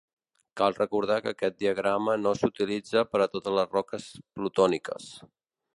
[0.61, 5.15] Cal recordar que aquest diagrama no s'utilitza per a totes les roques plutòniques.